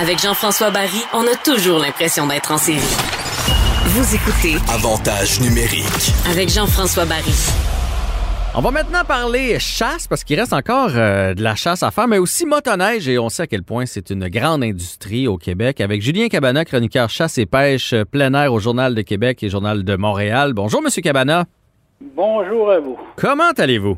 Avec 0.00 0.18
Jean-François 0.20 0.70
Barry, 0.70 1.02
on 1.12 1.20
a 1.22 1.36
toujours 1.44 1.78
l'impression 1.78 2.26
d'être 2.26 2.50
en 2.52 2.56
série. 2.56 2.78
Vous 3.86 4.14
écoutez 4.14 4.56
Avantage 4.72 5.40
numérique. 5.40 6.12
avec 6.30 6.48
Jean-François 6.48 7.04
Barry. 7.04 7.32
On 8.54 8.60
va 8.60 8.70
maintenant 8.70 9.04
parler 9.06 9.58
chasse 9.58 10.06
parce 10.06 10.24
qu'il 10.24 10.38
reste 10.38 10.52
encore 10.52 10.90
euh, 10.94 11.32
de 11.34 11.42
la 11.42 11.54
chasse 11.54 11.82
à 11.82 11.90
faire, 11.90 12.06
mais 12.06 12.18
aussi 12.18 12.44
motoneige 12.46 13.08
et 13.08 13.18
on 13.18 13.28
sait 13.30 13.44
à 13.44 13.46
quel 13.46 13.62
point 13.62 13.86
c'est 13.86 14.10
une 14.10 14.28
grande 14.28 14.62
industrie 14.62 15.26
au 15.26 15.36
Québec. 15.38 15.80
Avec 15.80 16.02
Julien 16.02 16.28
Cabana, 16.28 16.64
chroniqueur 16.64 17.08
chasse 17.10 17.38
et 17.38 17.46
pêche 17.46 17.92
euh, 17.94 18.04
plein 18.04 18.32
air 18.34 18.52
au 18.52 18.58
Journal 18.60 18.94
de 18.94 19.02
Québec 19.02 19.42
et 19.42 19.48
Journal 19.48 19.84
de 19.84 19.96
Montréal. 19.96 20.52
Bonjour, 20.54 20.82
Monsieur 20.82 21.02
Cabana. 21.02 21.44
Bonjour 22.14 22.70
à 22.70 22.78
vous. 22.78 22.98
Comment 23.16 23.52
allez-vous? 23.56 23.96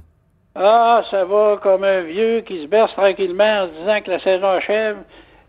Ah, 0.56 1.02
ça 1.11 1.24
va 1.24 1.58
comme 1.62 1.82
un 1.82 2.02
vieux 2.02 2.42
qui 2.46 2.62
se 2.62 2.68
berce 2.68 2.92
tranquillement 2.92 3.64
en 3.64 3.66
se 3.66 3.80
disant 3.80 4.00
que 4.04 4.11
la 4.11 4.20
saison 4.20 4.48
achève. 4.48 4.96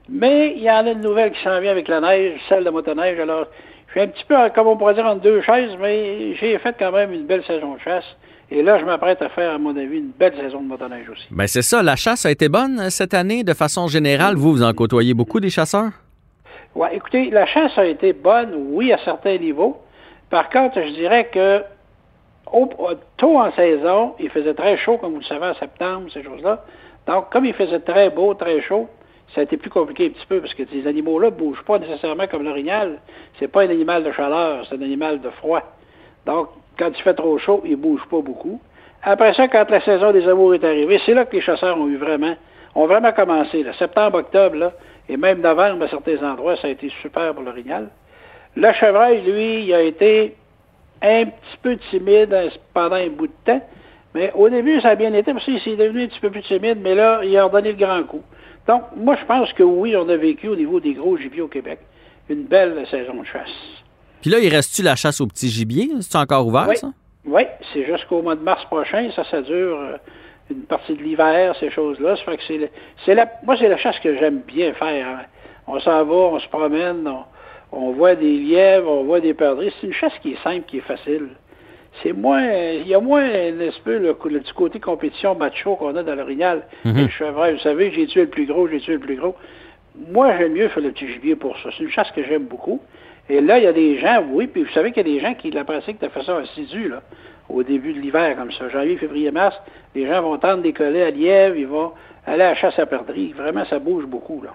Mais 0.10 0.54
il 0.56 0.62
y 0.64 0.70
en 0.70 0.86
a 0.86 0.92
une 0.92 1.02
nouvelle 1.02 1.32
qui 1.32 1.42
s'en 1.44 1.60
vient 1.60 1.72
avec 1.72 1.88
la 1.88 2.00
neige, 2.00 2.40
celle 2.48 2.64
de 2.64 2.70
motoneige. 2.70 3.20
Alors, 3.20 3.48
je 3.88 3.92
suis 3.94 4.02
un 4.02 4.08
petit 4.08 4.24
peu, 4.26 4.36
comme 4.54 4.68
on 4.68 4.78
pourrait 4.78 4.94
dire, 4.94 5.06
entre 5.06 5.22
deux 5.22 5.42
chaises, 5.42 5.72
mais 5.80 6.36
j'ai 6.36 6.58
fait 6.60 6.76
quand 6.78 6.92
même 6.92 7.12
une 7.14 7.26
belle 7.26 7.44
saison 7.46 7.74
de 7.76 7.80
chasse. 7.80 8.06
Et 8.52 8.62
là, 8.62 8.78
je 8.78 8.86
m'apprête 8.86 9.22
à 9.24 9.30
faire, 9.30 9.54
à 9.54 9.58
mon 9.58 9.76
avis, 9.76 9.98
une 9.98 10.12
belle 10.20 10.36
saison 10.36 10.62
de 10.62 10.68
motoneige 10.68 11.10
aussi. 11.10 11.26
Ben 11.32 11.48
c'est 11.48 11.64
ça, 11.64 11.82
la 11.82 11.96
chasse 11.96 12.26
a 12.28 12.32
été 12.32 12.48
bonne 12.48 12.80
euh, 12.80 12.90
cette 12.92 13.16
année 13.16 13.44
de 13.44 13.54
façon 13.56 13.88
générale. 13.88 14.36
Vous, 14.36 14.52
vous 14.52 14.64
en 14.64 14.72
côtoyez 14.74 15.16
beaucoup 15.16 15.40
des 15.40 15.50
chasseurs? 15.50 15.90
Ouais, 16.76 16.96
écoutez, 16.96 17.32
la 17.32 17.48
chasse 17.48 17.76
a 17.78 17.86
été 17.86 18.14
bonne, 18.14 18.54
oui, 18.70 18.94
à 18.94 19.00
certains 19.04 19.38
niveaux. 19.40 19.78
Par 20.30 20.50
contre, 20.50 20.80
je 20.84 20.90
dirais 20.94 21.30
que 21.34 21.64
au- 22.54 22.70
tôt 23.18 23.40
en 23.40 23.52
saison, 23.54 24.14
il 24.20 24.30
faisait 24.30 24.54
très 24.54 24.78
chaud, 24.78 24.98
comme 24.98 25.14
vous 25.14 25.20
le 25.20 25.26
savez, 25.26 25.48
en 25.48 25.56
septembre, 25.56 26.08
ces 26.14 26.22
choses-là. 26.22 26.64
Donc, 27.08 27.32
comme 27.32 27.46
il 27.46 27.54
faisait 27.54 27.80
très 27.80 28.12
beau, 28.12 28.36
très 28.36 28.62
chaud, 28.62 28.88
ça 29.34 29.42
a 29.42 29.44
été 29.44 29.58
plus 29.58 29.70
compliqué 29.70 30.08
un 30.08 30.10
petit 30.10 30.26
peu 30.28 30.40
parce 30.40 30.54
que 30.54 30.64
ces 30.72 30.88
animaux-là 30.88 31.28
ne 31.28 31.36
bougent 31.36 31.64
pas 31.64 31.80
nécessairement 31.80 32.28
comme 32.28 32.44
l'orignal. 32.44 33.00
C'est 33.40 33.48
pas 33.48 33.64
un 33.64 33.70
animal 33.70 34.04
de 34.04 34.12
chaleur, 34.12 34.66
c'est 34.70 34.76
un 34.76 34.82
animal 34.82 35.20
de 35.22 35.30
froid. 35.32 35.62
Donc, 36.26 36.50
quand 36.78 36.90
il 36.90 37.02
fait 37.02 37.14
trop 37.14 37.38
chaud, 37.38 37.62
il 37.66 37.76
bouge 37.76 38.06
pas 38.10 38.22
beaucoup. 38.22 38.62
Après 39.04 39.34
ça, 39.34 39.48
quand 39.48 39.70
la 39.70 39.82
saison 39.82 40.12
des 40.12 40.28
amours 40.28 40.56
est 40.56 40.64
arrivée, 40.64 41.00
c'est 41.06 41.14
là 41.14 41.26
que 41.26 41.36
les 41.36 41.42
chasseurs 41.42 41.78
ont 41.78 41.88
eu 41.88 41.98
vraiment, 41.98 42.36
ont 42.74 42.88
vraiment 42.88 43.12
commencé. 43.12 43.66
Septembre, 43.78 44.20
octobre, 44.20 44.56
là, 44.56 44.74
et 45.08 45.18
même 45.18 45.42
novembre, 45.42 45.86
à 45.86 45.90
certains 45.90 46.24
endroits, 46.24 46.56
ça 46.58 46.68
a 46.68 46.72
été 46.72 46.90
super 47.02 47.34
pour 47.34 47.44
l'orignal. 47.44 47.90
Le 48.56 48.72
chevreuil, 48.74 49.22
lui, 49.22 49.66
il 49.66 49.74
a 49.74 49.82
été 49.82 50.36
un 51.02 51.26
petit 51.26 51.58
peu 51.62 51.78
timide 51.92 52.34
hein, 52.34 52.50
pendant 52.74 52.96
un 52.96 53.10
bout 53.10 53.28
de 53.28 53.34
temps. 53.46 53.62
Mais 54.16 54.32
au 54.34 54.50
début, 54.50 54.80
ça 54.82 54.90
a 54.90 54.96
bien 54.96 55.14
été, 55.14 55.34
parce 55.34 55.46
qu'il 55.46 55.60
s'est 55.60 55.76
devenu 55.76 56.04
un 56.04 56.08
petit 56.08 56.20
peu 56.20 56.32
plus 56.32 56.42
timide, 56.42 56.80
mais 56.82 56.96
là, 56.96 57.20
il 57.24 57.38
a 57.38 57.44
redonné 57.44 57.74
le 57.74 57.78
grand 57.78 58.04
coup. 58.04 58.24
Donc, 58.68 58.84
moi, 58.96 59.16
je 59.20 59.26
pense 59.26 59.52
que 59.54 59.64
oui, 59.64 59.96
on 59.96 60.08
a 60.10 60.18
vécu 60.18 60.48
au 60.48 60.56
niveau 60.56 60.80
des 60.80 60.94
gros 60.94 61.18
gibiers 61.18 61.42
au 61.42 61.48
Québec 61.48 61.80
une 62.30 62.44
belle 62.46 62.86
saison 62.90 63.14
de 63.22 63.26
chasse. 63.26 63.50
Puis 64.22 64.32
là, 64.32 64.40
il 64.40 64.50
reste-tu 64.50 64.82
la 64.82 64.96
chasse 64.96 65.22
au 65.22 65.28
petit 65.28 65.50
gibier? 65.50 65.90
C'est 66.02 66.18
encore 66.18 66.48
ouvert, 66.48 66.66
Oui. 66.70 66.78
ça? 66.78 66.92
Oui, 67.26 67.44
c'est 67.74 67.86
jusqu'au 67.86 68.22
mois 68.22 68.36
de 68.36 68.42
mars 68.42 68.66
prochain. 68.66 69.10
Ça, 69.16 69.24
ça 69.30 69.42
dure 69.42 69.80
euh, 69.80 69.98
une 70.52 70.64
partie 70.64 70.94
de 70.96 71.02
l'hiver, 71.04 71.56
ces 71.60 71.70
choses-là. 71.72 72.16
Ça 72.18 72.24
fait 72.24 72.38
que 72.38 72.44
c'est 72.48 72.72
c'est 73.06 73.16
la, 73.16 73.30
moi, 73.44 73.56
c'est 73.58 73.68
la 73.70 73.78
chasse 73.78 74.00
que 74.00 74.16
j'aime 74.18 74.42
bien 74.48 74.74
faire. 74.74 75.08
hein. 75.08 75.22
On 75.68 75.80
s'en 75.80 76.04
va, 76.06 76.14
on 76.14 76.40
se 76.40 76.48
promène, 76.48 77.08
on, 77.08 77.24
on 77.72 77.92
voit 77.94 78.14
des 78.16 78.38
lièvres, 78.38 78.90
on 78.90 79.04
voit 79.06 79.20
des 79.20 79.34
perdrix. 79.34 79.72
C'est 79.82 79.88
une 79.88 79.94
chasse 79.94 80.14
qui 80.22 80.34
est 80.34 80.44
simple, 80.44 80.66
qui 80.68 80.78
est 80.78 80.82
facile. 80.82 81.30
C'est 82.04 82.14
moins, 82.14 82.44
il 82.44 82.88
y 82.88 82.94
a 82.94 83.00
moins, 83.00 83.24
n'est-ce 83.24 83.80
pas, 83.80 83.92
le, 83.92 84.16
le 84.30 84.40
petit 84.40 84.54
côté 84.54 84.80
compétition 84.80 85.36
macho 85.36 85.76
qu'on 85.76 85.96
a 85.96 86.04
dans 86.04 86.16
l'orignal. 86.16 86.64
Mhm. 86.84 86.98
Et 86.98 87.02
Le 87.04 87.10
chevreuil, 87.10 87.54
vous 87.54 87.60
savez, 87.60 87.92
j'ai 87.92 88.06
tué 88.08 88.22
le 88.22 88.30
plus 88.30 88.46
gros, 88.46 88.68
j'ai 88.68 88.80
tué 88.80 88.94
le 88.94 89.00
plus 89.00 89.16
gros. 89.16 89.36
Moi, 90.12 90.36
j'aime 90.38 90.54
mieux 90.54 90.68
faire 90.68 90.84
le 90.84 90.92
petit 90.92 91.08
gibier 91.08 91.36
pour 91.36 91.58
ça. 91.60 91.70
C'est 91.78 91.84
une 91.84 91.90
chasse 91.90 92.12
que 92.12 92.24
j'aime 92.24 92.46
beaucoup. 92.46 92.82
Et 93.30 93.42
là, 93.42 93.58
il 93.58 93.64
y 93.64 93.68
a 93.68 93.74
des 93.74 93.98
gens, 93.98 94.24
oui, 94.30 94.48
puis 94.48 94.64
vous 94.64 94.72
savez 94.72 94.92
qu'il 94.92 95.08
y 95.08 95.10
a 95.10 95.14
des 95.16 95.20
gens 95.20 95.34
qui 95.34 95.52
la 95.52 95.64
pratiquent 95.64 96.02
de 96.02 96.10
façon 96.10 96.34
assidue, 96.34 96.90
là, 96.90 97.02
au 97.50 97.64
début 97.64 97.94
de 97.94 98.00
l'hiver, 98.00 98.36
comme 98.36 98.52
ça. 98.52 98.70
Janvier, 98.70 98.98
février, 98.98 99.32
mars, 99.32 99.56
les 99.96 100.06
gens 100.06 100.22
vont 100.22 100.38
tendre 100.38 100.62
des 100.62 100.74
collets 100.74 101.04
à 101.04 101.12
lièvre, 101.12 101.56
ils 101.56 101.68
vont 101.68 101.94
aller 102.26 102.44
à 102.44 102.50
la 102.50 102.56
chasse 102.56 102.78
à 102.78 102.86
perdrix. 102.86 103.34
Vraiment, 103.34 103.66
ça 103.66 103.80
bouge 103.80 104.06
beaucoup, 104.06 104.44
là. 104.44 104.54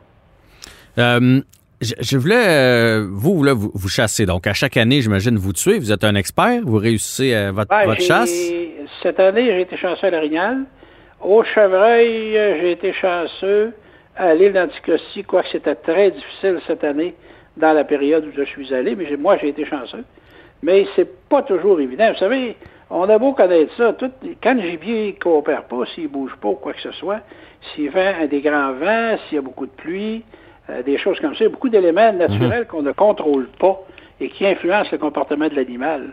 Euh, 0.99 1.41
je, 1.81 1.95
je 1.99 2.19
voulais, 2.19 2.47
euh, 2.49 3.07
vous, 3.11 3.43
là, 3.43 3.55
vous, 3.55 3.71
vous 3.75 3.89
chassez. 3.89 4.27
Donc, 4.27 4.47
à 4.47 4.53
chaque 4.53 4.77
année, 4.77 5.01
j'imagine, 5.01 5.37
vous 5.37 5.53
tuez. 5.53 5.79
Vous 5.79 5.93
êtes 5.93 6.05
un 6.05 6.15
expert. 6.15 6.61
Vous 6.65 6.77
réussissez 6.77 7.35
euh, 7.35 7.53
votre, 7.53 7.69
Ben, 7.69 7.87
votre 7.87 8.03
chasse. 8.03 8.33
Cette 9.03 9.19
année, 9.19 9.47
j'ai 9.47 9.63
été 9.63 9.77
chanceux 9.77 10.07
à 10.07 10.11
l'Orignal. 10.11 10.65
Au 11.21 11.43
Chevreuil, 11.43 12.37
euh, 12.37 12.61
j'ai 12.61 12.73
été 12.73 12.93
chanceux 12.93 13.73
à 14.17 14.35
l'île 14.35 14.53
d'Anticosti, 14.53 15.25
quoique 15.25 15.49
c'était 15.53 15.75
très 15.75 16.11
difficile 16.11 16.61
cette 16.67 16.85
année 16.85 17.15
dans 17.57 17.73
la 17.73 17.85
période 17.85 18.27
où 18.27 18.31
je 18.37 18.45
suis 18.45 18.73
allé, 18.75 18.95
mais 18.95 19.17
moi, 19.17 19.37
j'ai 19.39 19.49
été 19.49 19.65
chanceux. 19.65 20.05
Mais 20.63 20.87
c'est 20.97 21.09
pas 21.29 21.43
toujours 21.43 21.81
évident. 21.81 22.13
Vous 22.13 22.19
savez, 22.19 22.57
on 22.91 23.09
a 23.09 23.19
beau 23.19 23.33
connaître 23.33 23.75
ça. 23.77 23.95
Tout, 23.95 24.11
quand 24.43 24.55
le 24.55 24.63
gibier 24.63 25.15
ne 25.15 25.23
coopère 25.23 25.65
pas, 25.65 25.87
s'il 25.95 26.09
bouge 26.09 26.33
pas 26.41 26.49
ou 26.49 26.55
quoi 26.55 26.75
que 26.75 26.81
ce 26.81 26.93
soit, 26.93 27.21
s'il 27.75 27.91
fait 27.91 28.29
des 28.29 28.41
grands 28.41 28.73
vents, 28.73 29.17
s'il 29.29 29.37
y 29.37 29.39
a 29.39 29.43
beaucoup 29.43 29.67
de 29.67 29.73
pluie, 29.73 30.25
euh, 30.71 30.83
des 30.83 30.99
choses 30.99 31.19
comme 31.21 31.35
ça, 31.35 31.41
il 31.41 31.45
y 31.45 31.47
a 31.47 31.51
beaucoup 31.51 31.69
d'éléments 31.69 32.13
naturels 32.13 32.67
qu'on 32.67 32.83
ne 32.83 32.93
contrôle 32.93 33.49
pas 33.59 33.81
et 34.21 34.29
qui 34.29 34.47
influencent 34.47 34.91
le 34.93 34.99
comportement 34.99 35.49
de 35.49 35.55
l'animal. 35.55 36.13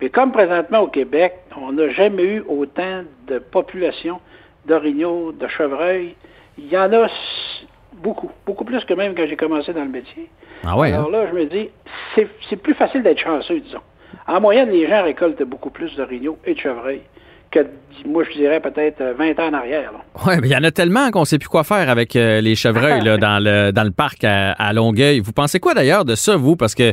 Mais 0.00 0.08
comme 0.08 0.32
présentement 0.32 0.80
au 0.80 0.86
Québec, 0.88 1.34
on 1.60 1.72
n'a 1.72 1.88
jamais 1.90 2.24
eu 2.24 2.44
autant 2.48 3.02
de 3.26 3.38
population 3.38 4.20
d'orignaux, 4.66 5.32
de 5.32 5.46
chevreuils. 5.46 6.14
Il 6.56 6.68
y 6.68 6.78
en 6.78 6.92
a 6.92 7.08
beaucoup, 7.94 8.30
beaucoup 8.46 8.64
plus 8.64 8.84
que 8.84 8.94
même 8.94 9.14
quand 9.14 9.26
j'ai 9.26 9.36
commencé 9.36 9.72
dans 9.72 9.84
le 9.84 9.90
métier. 9.90 10.28
Ah 10.64 10.76
ouais, 10.76 10.92
hein? 10.92 10.98
Alors 10.98 11.10
là, 11.10 11.26
je 11.28 11.34
me 11.34 11.44
dis, 11.46 11.68
c'est 12.14 12.56
plus 12.56 12.74
facile 12.74 13.02
d'être 13.02 13.18
chanceux, 13.18 13.60
disons. 13.60 13.80
En 14.26 14.40
moyenne, 14.40 14.70
les 14.70 14.88
gens 14.88 15.02
récoltent 15.02 15.42
beaucoup 15.42 15.70
plus 15.70 15.94
d'orignaux 15.96 16.38
et 16.44 16.54
de 16.54 16.58
chevreuils 16.58 17.02
que, 17.50 17.60
moi, 18.06 18.24
je 18.24 18.36
dirais 18.38 18.60
peut-être 18.60 19.00
euh, 19.00 19.14
20 19.18 19.38
ans 19.40 19.48
en 19.48 19.54
arrière. 19.54 19.92
Ouais, 20.26 20.38
mais 20.40 20.48
il 20.48 20.52
y 20.52 20.56
en 20.56 20.64
a 20.64 20.70
tellement 20.70 21.10
qu'on 21.10 21.24
sait 21.24 21.38
plus 21.38 21.48
quoi 21.48 21.64
faire 21.64 21.88
avec 21.90 22.16
euh, 22.16 22.40
les 22.40 22.54
chevreuils 22.54 23.02
là, 23.02 23.16
dans, 23.18 23.42
le, 23.42 23.72
dans 23.72 23.84
le 23.84 23.90
parc 23.90 24.24
à, 24.24 24.52
à 24.52 24.72
Longueuil. 24.72 25.20
Vous 25.20 25.32
pensez 25.32 25.58
quoi 25.60 25.74
d'ailleurs 25.74 26.04
de 26.04 26.14
ça, 26.14 26.36
vous? 26.36 26.56
Parce 26.56 26.74
que, 26.74 26.92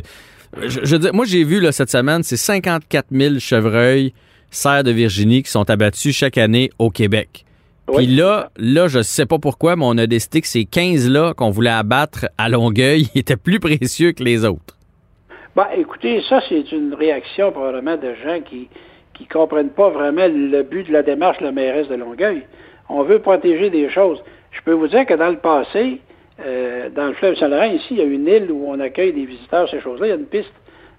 je, 0.68 1.10
moi, 1.12 1.24
j'ai 1.24 1.44
vu 1.44 1.60
là, 1.60 1.72
cette 1.72 1.90
semaine, 1.90 2.22
c'est 2.22 2.36
54 2.36 3.06
000 3.10 3.38
chevreuils, 3.38 4.12
cerfs 4.50 4.84
de 4.84 4.90
Virginie, 4.90 5.42
qui 5.42 5.50
sont 5.50 5.68
abattus 5.70 6.14
chaque 6.16 6.38
année 6.38 6.70
au 6.78 6.90
Québec. 6.90 7.44
Puis 7.86 7.96
Oui. 7.96 8.06
là, 8.06 8.50
là, 8.58 8.86
je 8.88 9.00
sais 9.00 9.24
pas 9.24 9.38
pourquoi, 9.38 9.74
mais 9.76 9.84
on 9.86 9.96
a 9.96 10.06
décidé 10.06 10.42
que 10.42 10.46
ces 10.46 10.64
15-là 10.64 11.32
qu'on 11.34 11.48
voulait 11.50 11.70
abattre 11.70 12.26
à 12.36 12.50
Longueuil 12.50 13.08
étaient 13.14 13.36
plus 13.36 13.60
précieux 13.60 14.12
que 14.12 14.22
les 14.22 14.44
autres. 14.44 14.76
Bah, 15.56 15.70
écoutez, 15.76 16.22
ça, 16.28 16.40
c'est 16.48 16.70
une 16.70 16.92
réaction 16.94 17.50
probablement 17.50 17.96
de 17.96 18.14
gens 18.22 18.40
qui 18.48 18.68
qui 19.18 19.26
comprennent 19.26 19.70
pas 19.70 19.90
vraiment 19.90 20.26
le 20.28 20.62
but 20.62 20.86
de 20.86 20.92
la 20.92 21.02
démarche 21.02 21.38
de 21.38 21.44
la 21.44 21.52
mairesse 21.52 21.88
de 21.88 21.96
Longueuil. 21.96 22.44
On 22.88 23.02
veut 23.02 23.18
protéger 23.18 23.68
des 23.68 23.90
choses. 23.90 24.22
Je 24.52 24.62
peux 24.62 24.72
vous 24.72 24.86
dire 24.86 25.04
que 25.04 25.14
dans 25.14 25.28
le 25.28 25.38
passé, 25.38 26.00
euh, 26.40 26.88
dans 26.90 27.08
le 27.08 27.14
fleuve 27.14 27.34
Saint-Laurent, 27.34 27.64
ici, 27.64 27.88
il 27.90 27.96
y 27.98 28.00
a 28.00 28.04
une 28.04 28.28
île 28.28 28.50
où 28.50 28.64
on 28.68 28.78
accueille 28.78 29.12
des 29.12 29.24
visiteurs, 29.24 29.68
ces 29.68 29.80
choses-là. 29.80 30.06
Il 30.06 30.10
y 30.10 30.12
a 30.12 30.16
une 30.16 30.26
piste 30.26 30.52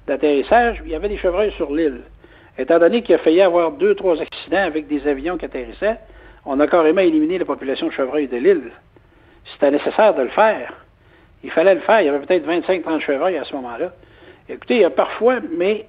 d'atterrissage. 0.05 0.81
Il 0.85 0.91
y 0.91 0.95
avait 0.95 1.07
des 1.07 1.17
chevreuils 1.17 1.53
sur 1.53 1.73
l'île. 1.73 2.01
Étant 2.57 2.77
donné 2.77 3.01
qu'il 3.01 3.15
a 3.15 3.19
failli 3.19 3.41
avoir 3.41 3.71
deux, 3.71 3.95
trois 3.95 4.21
accidents 4.21 4.65
avec 4.65 4.87
des 4.87 5.07
avions 5.07 5.37
qui 5.37 5.45
atterrissaient, 5.45 5.97
on 6.45 6.59
a 6.59 6.67
carrément 6.67 7.01
éliminé 7.01 7.37
la 7.37 7.45
population 7.45 7.87
de 7.87 7.93
chevreuils 7.93 8.27
de 8.27 8.35
l'île. 8.35 8.71
C'était 9.53 9.71
nécessaire 9.71 10.13
de 10.13 10.23
le 10.23 10.29
faire. 10.29 10.73
Il 11.41 11.51
fallait 11.51 11.75
le 11.75 11.81
faire. 11.81 12.01
Il 12.01 12.07
y 12.07 12.09
avait 12.09 12.25
peut-être 12.25 12.45
25-30 12.45 12.99
chevreuils 12.99 13.37
à 13.37 13.45
ce 13.45 13.55
moment-là. 13.55 13.93
Écoutez, 14.49 14.75
il 14.75 14.81
y 14.81 14.85
a 14.85 14.89
parfois, 14.89 15.39
mais 15.57 15.85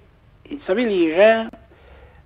vous 0.49 0.59
savez, 0.67 0.85
les 0.85 1.17
gens, 1.17 1.47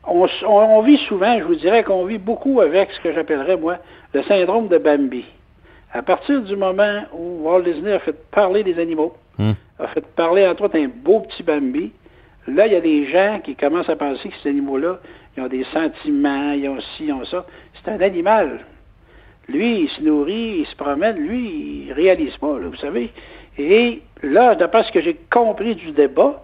on, 0.06 0.26
s- 0.26 0.44
on- 0.47 0.78
on 0.78 0.82
vit 0.82 0.98
souvent, 1.09 1.38
je 1.38 1.44
vous 1.44 1.54
dirais 1.56 1.82
qu'on 1.84 2.04
vit 2.04 2.19
beaucoup 2.19 2.60
avec 2.60 2.91
ce 2.92 3.00
que 3.00 3.12
j'appellerais, 3.12 3.56
moi, 3.56 3.78
le 4.12 4.22
syndrome 4.25 4.69
de 4.69 4.78
Bambi. 4.78 5.25
À 5.92 6.03
partir 6.03 6.42
du 6.42 6.56
moment 6.56 7.03
où 7.12 7.42
Walt 7.44 7.62
Disney 7.62 7.92
a 7.92 7.98
fait 8.00 8.16
parler 8.31 8.62
des 8.62 8.79
animaux, 8.81 9.14
Hmm. 9.38 9.52
a 9.81 9.88
fait 9.88 10.06
parler 10.14 10.46
entre 10.46 10.62
autres 10.64 10.79
un 10.79 10.87
beau 10.88 11.20
petit 11.20 11.43
Bambi, 11.43 11.90
là, 12.46 12.67
il 12.69 12.73
y 12.73 12.76
a 12.76 12.81
des 12.81 13.06
gens 13.06 13.40
qui 13.43 13.56
commencent 13.56 13.88
à 13.88 13.96
penser 13.96 14.29
que 14.29 14.34
ces 14.43 14.50
animaux-là, 14.50 14.99
ils 15.37 15.43
ont 15.43 15.49
des 15.49 15.64
sentiments, 15.73 16.52
ils 16.52 16.69
ont 16.69 16.79
ci, 16.96 17.06
ils 17.06 17.12
ont 17.12 17.25
ça. 17.25 17.44
C'est 17.75 17.90
un 17.90 18.00
animal. 18.00 18.61
Lui, 19.49 19.81
il 19.81 19.88
se 19.90 20.00
nourrit, 20.02 20.58
il 20.61 20.67
se 20.67 20.76
promène, 20.76 21.17
lui, 21.17 21.87
il 21.88 21.93
réalise 21.93 22.37
pas, 22.37 22.58
là, 22.61 22.69
vous 22.69 22.76
savez. 22.76 23.11
Et 23.58 24.02
là, 24.23 24.55
d'après 24.55 24.84
ce 24.84 24.93
que 24.93 25.00
j'ai 25.00 25.17
compris 25.31 25.75
du 25.75 25.90
débat, 25.90 26.43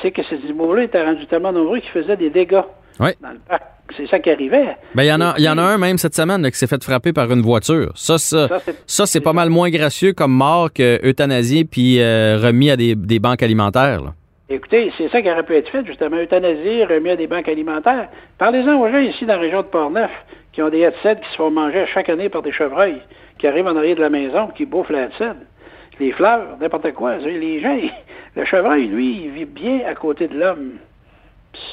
c'est 0.00 0.10
que 0.10 0.22
ces 0.22 0.36
animaux-là 0.36 0.84
étaient 0.84 1.04
rendus 1.04 1.26
tellement 1.26 1.52
nombreux 1.52 1.78
qu'ils 1.80 1.90
faisaient 1.90 2.16
des 2.16 2.30
dégâts 2.30 2.62
Ouais. 3.00 3.16
dans 3.20 3.30
le 3.30 3.38
parc. 3.48 3.62
C'est 3.96 4.06
ça 4.06 4.20
qui 4.20 4.30
arrivait. 4.30 4.76
Ben, 4.94 5.02
il 5.02 5.06
y 5.08 5.12
en 5.12 5.20
a, 5.20 5.34
y 5.38 5.48
en 5.48 5.58
a 5.58 5.62
un 5.62 5.76
même 5.78 5.98
cette 5.98 6.14
semaine 6.14 6.42
là, 6.42 6.50
qui 6.52 6.56
s'est 6.58 6.68
fait 6.68 6.82
frapper 6.82 7.12
par 7.12 7.30
une 7.32 7.40
voiture. 7.40 7.90
Ça, 7.96 8.18
ça, 8.18 8.46
Ça, 8.46 8.58
c'est- 8.60 8.76
ça, 8.86 9.06
c'est 9.06 9.20
pas 9.20 9.32
mal 9.32 9.50
moins 9.50 9.68
gracieux 9.70 10.12
comme 10.12 10.32
mort 10.32 10.72
que 10.72 11.00
euthanasié 11.04 11.64
puis 11.64 12.00
euh, 12.00 12.38
remis 12.40 12.70
à 12.70 12.76
des, 12.76 12.94
des 12.94 13.18
banques 13.18 13.42
alimentaires. 13.42 14.00
là. 14.02 14.14
Écoutez, 14.48 14.92
c'est 14.96 15.08
ça 15.10 15.20
qui 15.22 15.30
aurait 15.30 15.42
pu 15.44 15.54
être 15.56 15.68
fait, 15.70 15.84
justement, 15.86 16.16
euthanasier, 16.18 16.84
remis 16.84 17.10
à 17.10 17.16
des 17.16 17.26
banques 17.26 17.48
alimentaires. 17.48 18.08
Parlez-en 18.38 18.80
aux 18.80 18.88
gens 18.90 18.98
ici 18.98 19.24
dans 19.26 19.34
la 19.34 19.40
région 19.40 19.62
de 19.62 19.66
Portneuf 19.66 20.10
qui 20.52 20.62
ont 20.62 20.68
des 20.68 20.80
headsets 20.80 21.16
qui 21.20 21.30
se 21.32 21.36
font 21.36 21.50
manger 21.50 21.84
chaque 21.92 22.08
année 22.08 22.28
par 22.28 22.42
des 22.42 22.52
chevreuils 22.52 23.00
qui 23.38 23.46
arrivent 23.48 23.66
en 23.66 23.76
arrière 23.76 23.96
de 23.96 24.00
la 24.02 24.10
maison 24.10 24.48
qui 24.56 24.66
bouffent 24.66 24.90
la 24.90 25.02
headset. 25.04 25.32
les 25.98 26.12
fleurs, 26.12 26.56
n'importe 26.60 26.92
quoi. 26.94 27.16
Les 27.18 27.60
gens, 27.60 27.76
le 28.36 28.44
chevreuil, 28.44 28.86
lui, 28.86 29.22
il 29.24 29.30
vit 29.30 29.44
bien 29.46 29.80
à 29.88 29.94
côté 29.94 30.28
de 30.28 30.38
l'homme. 30.38 30.72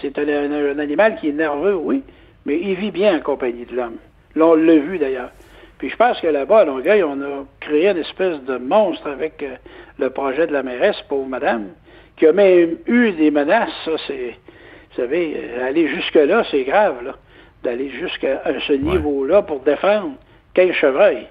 C'est 0.02 0.18
un, 0.18 0.28
un, 0.28 0.80
animal 0.80 1.18
qui 1.20 1.30
est 1.30 1.34
nerveux, 1.34 1.76
oui, 1.76 2.04
mais 2.46 2.60
il 2.60 2.76
vit 2.76 2.92
bien 2.92 3.18
en 3.18 3.22
compagnie 3.22 3.66
de 3.66 3.76
l'homme. 3.76 3.98
Là, 4.36 4.48
on 4.48 4.56
l'a 4.56 4.78
vu 4.78 4.98
d'ailleurs. 4.98 5.32
Puis 5.78 5.90
je 5.90 5.96
pense 5.96 6.20
que 6.20 6.28
là-bas, 6.28 6.60
à 6.60 6.66
Longueuil, 6.66 7.04
on 7.04 7.22
a 7.22 7.46
créé 7.60 7.90
une 7.90 7.98
espèce 7.98 8.42
de 8.44 8.58
monstre 8.58 9.08
avec 9.08 9.44
euh, 9.44 9.56
le 10.00 10.10
projet 10.10 10.48
de 10.48 10.54
la 10.54 10.64
mairesse, 10.64 11.00
pauvre 11.08 11.28
madame, 11.28 11.68
qui 12.16 12.26
a 12.26 12.34
même 12.34 12.78
eu 12.88 13.12
des 13.12 13.30
menaces. 13.30 13.70
Ça, 13.86 13.92
c'est, 14.08 14.36
vous 14.90 14.96
savez, 14.96 15.36
euh, 15.38 15.68
aller 15.68 15.88
jusque-là, 15.88 16.44
c'est 16.50 16.64
grave, 16.64 17.04
là. 17.04 17.16
D'aller 17.64 17.90
jusqu'à 17.90 18.44
ce 18.68 18.74
niveau-là 18.74 19.42
pour 19.42 19.60
défendre 19.62 20.14
15 20.54 20.72
chevreuils. 20.74 21.28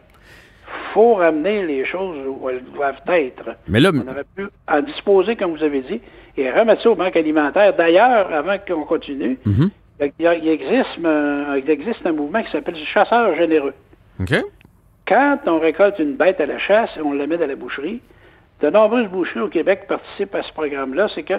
Faut 0.93 1.15
ramener 1.15 1.65
les 1.67 1.85
choses 1.85 2.17
où 2.27 2.49
elles 2.49 2.63
doivent 2.75 3.01
être. 3.09 3.57
Mais 3.69 3.81
là, 3.81 3.91
on 3.95 4.11
aurait 4.11 4.25
pu 4.37 4.47
en 4.69 4.81
disposer, 4.83 5.37
comme 5.37 5.57
vous 5.57 5.63
avez 5.63 5.81
dit, 5.81 6.01
et 6.37 6.51
remettre 6.51 6.83
ça 6.83 6.91
aux 6.91 6.95
banques 6.95 7.17
alimentaires. 7.17 7.75
D'ailleurs, 7.75 8.33
avant 8.33 8.57
qu'on 8.67 8.85
continue, 8.85 9.39
Mhm. 9.47 9.71
il, 10.21 10.49
existe, 10.49 10.99
un, 11.05 11.57
il 11.57 11.71
existe 11.71 12.05
un 12.07 12.13
mouvement 12.13 12.43
qui 12.43 12.51
s'appelle 12.51 12.77
chasseurs 12.77 13.35
généreux. 13.37 13.75
OK. 14.21 14.35
Quand 15.07 15.39
on 15.47 15.59
récolte 15.59 15.99
une 15.99 16.15
bête 16.17 16.41
à 16.41 16.47
la 16.47 16.59
chasse 16.59 16.91
et 16.97 17.01
on 17.01 17.13
la 17.13 17.27
met 17.27 17.37
dans 17.39 17.47
la 17.47 17.55
boucherie, 17.55 18.01
de 18.61 18.71
nombreuses 18.71 19.09
boucheries 19.09 19.41
au 19.41 19.49
Québec 19.49 19.85
participent 19.89 20.35
à 20.35 20.43
ce 20.43 20.53
programme-là, 20.53 21.09
c'est 21.15 21.23
que 21.23 21.35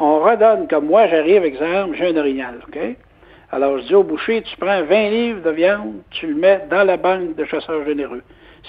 on 0.00 0.20
redonne, 0.20 0.68
comme 0.68 0.86
moi, 0.86 1.08
j'arrive, 1.08 1.42
exemple, 1.44 1.96
j'ai 1.98 2.08
un 2.08 2.16
orignal, 2.16 2.60
OK? 2.68 2.78
Alors, 3.50 3.78
je 3.80 3.86
dis 3.86 3.94
au 3.94 4.04
boucher, 4.04 4.42
tu 4.42 4.56
prends 4.58 4.82
20 4.84 5.08
livres 5.10 5.42
de 5.42 5.50
viande, 5.50 5.94
tu 6.10 6.26
le 6.28 6.34
mets 6.34 6.60
dans 6.70 6.84
la 6.84 6.96
banque 6.98 7.34
de 7.34 7.44
chasseurs 7.46 7.84
généreux. 7.84 8.22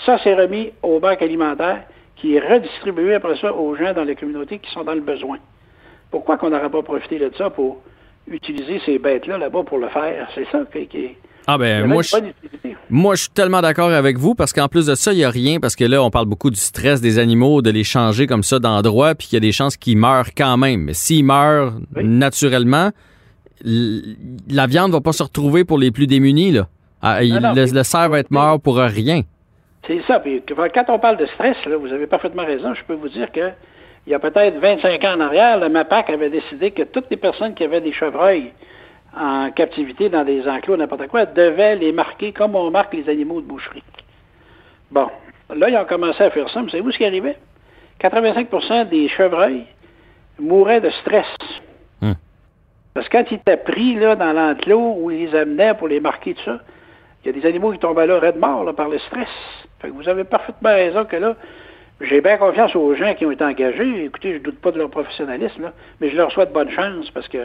Ça, 0.05 0.17
c'est 0.23 0.33
remis 0.33 0.71
aux 0.83 0.99
banques 0.99 1.21
alimentaires 1.21 1.83
qui 2.15 2.35
est 2.35 2.39
redistribué 2.39 3.15
après 3.15 3.37
ça 3.39 3.53
aux 3.53 3.75
gens 3.75 3.93
dans 3.93 4.03
les 4.03 4.15
communautés 4.15 4.59
qui 4.59 4.69
sont 4.71 4.83
dans 4.83 4.93
le 4.93 5.01
besoin. 5.01 5.37
Pourquoi 6.11 6.37
qu'on 6.37 6.49
n'aurait 6.49 6.69
pas 6.69 6.81
profité 6.83 7.19
de 7.19 7.31
ça 7.37 7.49
pour 7.49 7.77
utiliser 8.29 8.81
ces 8.85 8.99
bêtes-là 8.99 9.37
là-bas 9.37 9.63
pour 9.63 9.77
le 9.77 9.89
faire? 9.89 10.27
C'est 10.35 10.45
ça 10.51 10.63
qui, 10.71 10.97
est... 10.97 11.17
Ah 11.47 11.57
ben 11.57 11.85
moi 11.87 12.03
je, 12.03 12.15
moi 12.89 13.15
je 13.15 13.21
suis 13.21 13.29
tellement 13.31 13.61
d'accord 13.61 13.89
avec 13.89 14.17
vous 14.17 14.35
parce 14.35 14.53
qu'en 14.53 14.67
plus 14.67 14.85
de 14.85 14.95
ça, 14.95 15.13
il 15.13 15.17
n'y 15.17 15.23
a 15.23 15.29
rien 15.29 15.59
parce 15.59 15.75
que 15.75 15.83
là 15.85 16.03
on 16.03 16.09
parle 16.11 16.25
beaucoup 16.27 16.49
du 16.51 16.59
stress 16.59 17.01
des 17.01 17.17
animaux, 17.19 17.61
de 17.61 17.71
les 17.71 17.83
changer 17.83 18.27
comme 18.27 18.43
ça 18.43 18.59
d'endroit 18.59 19.15
puis 19.15 19.27
qu'il 19.27 19.37
y 19.37 19.37
a 19.37 19.41
des 19.41 19.51
chances 19.51 19.75
qu'ils 19.77 19.97
meurent 19.97 20.33
quand 20.37 20.57
même. 20.57 20.81
Mais 20.81 20.93
s'ils 20.93 21.23
meurent 21.25 21.73
Oui. 21.95 22.03
naturellement, 22.05 22.91
la 23.65 24.67
viande 24.67 24.91
va 24.91 25.01
pas 25.01 25.11
se 25.13 25.23
retrouver 25.23 25.63
pour 25.63 25.77
les 25.77 25.91
plus 25.91 26.07
démunis 26.07 26.51
là. 26.51 26.67
Ah, 27.01 27.23
il- 27.23 27.33
non, 27.39 27.53
le, 27.53 27.65
le 27.71 27.83
cerf 27.83 28.09
va 28.09 28.19
être 28.19 28.31
mort 28.31 28.59
pour 28.59 28.77
rien. 28.77 29.21
C'est 29.89 30.03
ça. 30.03 30.19
Puis 30.19 30.43
quand 30.45 30.85
on 30.89 30.99
parle 30.99 31.17
de 31.17 31.25
stress, 31.25 31.57
là, 31.65 31.75
vous 31.75 31.91
avez 31.91 32.05
parfaitement 32.05 32.45
raison. 32.45 32.75
Je 32.75 32.83
peux 32.83 32.93
vous 32.93 33.09
dire 33.09 33.31
que 33.31 33.49
il 34.05 34.11
y 34.11 34.13
a 34.13 34.19
peut-être 34.19 34.59
25 34.59 35.03
ans 35.03 35.15
en 35.15 35.19
arrière, 35.19 35.59
le 35.59 35.67
MAPAC 35.67 36.11
avait 36.11 36.29
décidé 36.29 36.71
que 36.71 36.83
toutes 36.83 37.09
les 37.09 37.17
personnes 37.17 37.55
qui 37.55 37.63
avaient 37.63 37.81
des 37.81 37.91
chevreuils 37.91 38.53
en 39.17 39.49
captivité 39.49 40.09
dans 40.09 40.23
des 40.23 40.47
enclos, 40.47 40.77
n'importe 40.77 41.07
quoi, 41.07 41.25
devaient 41.25 41.75
les 41.75 41.91
marquer 41.91 42.31
comme 42.31 42.55
on 42.55 42.69
marque 42.69 42.93
les 42.93 43.09
animaux 43.09 43.41
de 43.41 43.47
boucherie. 43.47 43.83
Bon. 44.91 45.07
Là, 45.53 45.69
ils 45.69 45.77
ont 45.77 45.85
commencé 45.85 46.23
à 46.23 46.29
faire 46.29 46.47
ça, 46.49 46.61
mais 46.61 46.69
savez-vous 46.69 46.91
ce 46.91 46.97
qui 46.99 47.05
arrivait? 47.05 47.37
85% 47.99 48.89
des 48.89 49.07
chevreuils 49.07 49.65
mouraient 50.39 50.81
de 50.81 50.91
stress. 50.91 51.25
Hmm. 52.01 52.13
Parce 52.93 53.09
que 53.09 53.17
quand 53.17 53.31
ils 53.31 53.37
étaient 53.37 53.57
pris 53.57 53.95
là, 53.95 54.15
dans 54.15 54.31
l'enclos 54.31 54.97
où 54.99 55.09
ils 55.09 55.25
les 55.25 55.35
amenaient 55.35 55.73
pour 55.73 55.87
les 55.87 55.99
marquer, 55.99 56.35
tout 56.35 56.43
ça, 56.45 56.59
il 57.23 57.27
y 57.27 57.29
a 57.35 57.41
des 57.41 57.47
animaux 57.47 57.71
qui 57.71 57.79
tombaient 57.79 58.05
là, 58.05 58.19
raides 58.19 58.37
morts, 58.37 58.63
là, 58.63 58.73
par 58.73 58.89
le 58.89 58.99
stress. 58.99 59.27
Fait 59.81 59.89
que 59.89 59.93
vous 59.93 60.07
avez 60.09 60.23
parfaitement 60.23 60.69
raison 60.73 61.05
que 61.05 61.15
là, 61.15 61.35
j'ai 62.01 62.21
bien 62.21 62.37
confiance 62.37 62.75
aux 62.75 62.95
gens 62.95 63.13
qui 63.15 63.25
ont 63.25 63.31
été 63.31 63.43
engagés. 63.43 64.05
Écoutez, 64.05 64.33
je 64.33 64.37
ne 64.37 64.43
doute 64.43 64.59
pas 64.59 64.71
de 64.71 64.77
leur 64.77 64.89
professionnalisme, 64.89 65.63
là, 65.63 65.73
mais 65.99 66.09
je 66.09 66.15
leur 66.15 66.31
souhaite 66.31 66.51
bonne 66.53 66.71
chance 66.71 67.09
parce 67.11 67.27
que 67.27 67.37